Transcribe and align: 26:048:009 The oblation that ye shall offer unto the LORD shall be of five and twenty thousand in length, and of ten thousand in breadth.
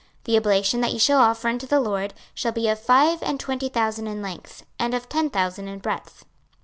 26:048:009 0.21 0.23
The 0.23 0.37
oblation 0.37 0.81
that 0.81 0.93
ye 0.93 0.97
shall 0.97 1.19
offer 1.19 1.47
unto 1.47 1.67
the 1.67 1.79
LORD 1.79 2.15
shall 2.33 2.51
be 2.51 2.67
of 2.69 2.79
five 2.79 3.21
and 3.21 3.39
twenty 3.39 3.69
thousand 3.69 4.07
in 4.07 4.19
length, 4.23 4.65
and 4.79 4.95
of 4.95 5.07
ten 5.07 5.29
thousand 5.29 5.67
in 5.67 5.77
breadth. 5.77 6.25